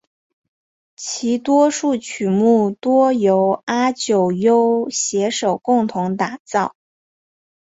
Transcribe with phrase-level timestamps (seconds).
[0.95, 6.75] 其多数曲目多由阿久悠携手共同打造。